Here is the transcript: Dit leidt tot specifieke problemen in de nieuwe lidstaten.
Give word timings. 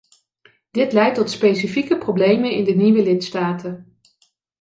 Dit 0.71 0.93
leidt 0.93 1.15
tot 1.15 1.29
specifieke 1.31 1.97
problemen 1.97 2.51
in 2.51 2.63
de 2.63 2.73
nieuwe 2.75 3.03
lidstaten. 3.03 3.99